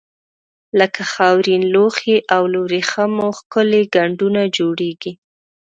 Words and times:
لکه 0.79 1.01
خاورین 1.13 1.63
لوښي 1.73 2.17
او 2.35 2.43
له 2.51 2.57
وریښمو 2.65 3.27
ښکلي 3.37 3.81
ګنډونه 3.95 4.41
جوړیږي. 4.57 5.13